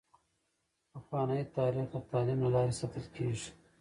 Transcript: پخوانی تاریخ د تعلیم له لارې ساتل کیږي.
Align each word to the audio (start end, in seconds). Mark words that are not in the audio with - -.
پخوانی 0.91 1.41
تاریخ 1.55 1.85
د 1.91 1.95
تعلیم 2.09 2.39
له 2.43 2.49
لارې 2.55 2.73
ساتل 2.79 3.05
کیږي. 3.15 3.49